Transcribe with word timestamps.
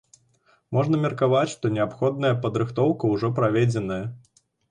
Можна 0.77 1.01
меркаваць, 1.01 1.51
што 1.55 1.71
неабходная 1.75 2.33
падрыхтоўка 2.47 3.03
ўжо 3.13 3.27
праведзеная. 3.41 4.03